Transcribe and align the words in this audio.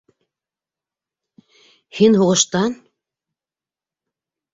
-Һин 1.99 2.17
һуғыштан... 2.21 2.73